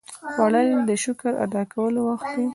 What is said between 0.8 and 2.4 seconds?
د شکر ادا کولو وخت